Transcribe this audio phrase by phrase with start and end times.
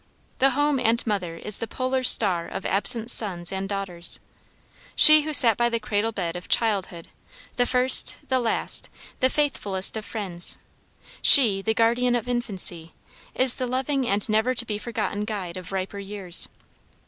[0.39, 4.19] The home and mother is the polar star of absent sons and daughters.
[4.95, 7.09] She who sat by the cradled bed of childhood,
[7.57, 10.57] "the first, the last, the faithfulest of friends,"
[11.21, 12.95] she, the guardian of infancy,
[13.35, 16.49] is the loving and never to be forgotten guide of riper years.